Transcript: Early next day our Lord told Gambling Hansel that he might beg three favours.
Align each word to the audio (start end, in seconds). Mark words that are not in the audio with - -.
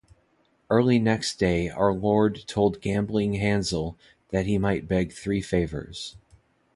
Early 0.71 0.97
next 0.97 1.35
day 1.37 1.69
our 1.69 1.93
Lord 1.93 2.45
told 2.47 2.81
Gambling 2.81 3.33
Hansel 3.35 3.99
that 4.29 4.47
he 4.47 4.57
might 4.57 4.87
beg 4.87 5.11
three 5.13 5.43
favours. 5.43 6.17